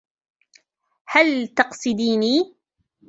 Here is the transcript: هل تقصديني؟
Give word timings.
هل 1.07 1.47
تقصديني؟ 1.47 2.41